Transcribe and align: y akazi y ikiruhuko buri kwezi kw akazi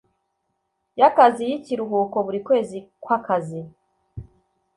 y 0.99 1.01
akazi 1.09 1.41
y 1.49 1.53
ikiruhuko 1.57 2.17
buri 2.25 2.39
kwezi 2.47 2.77
kw 3.03 3.09
akazi 3.17 3.61